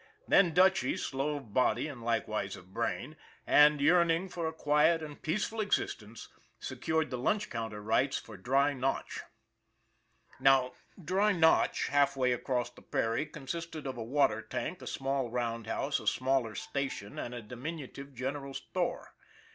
[0.27, 5.21] Then Dutchy, slow of body and likewise of brain, and yearning for a quiet and
[5.21, 6.27] peaceful existence,
[6.59, 9.21] secured the lunch counter rights for Dry Notch.
[10.39, 14.87] Now, Dry Notch, half way across the prairie, con sisted of a water tank, a
[14.87, 19.13] small roundhouse, a smaller station and a diminutive general store.